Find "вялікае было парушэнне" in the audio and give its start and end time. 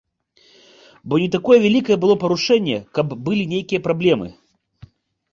1.65-2.77